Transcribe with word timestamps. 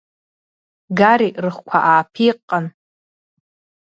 Гари 0.97 1.29
рыхқәа 1.43 1.77
ааԥиҟҟан… 1.89 2.65